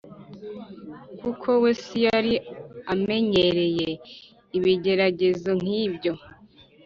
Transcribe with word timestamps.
kuko 1.21 1.49
we 1.61 1.71
si 1.83 1.97
yari 2.05 2.33
amenyereye 2.93 3.89
ibigeragezo 4.57 5.49
nk’ibyo. 5.61 6.13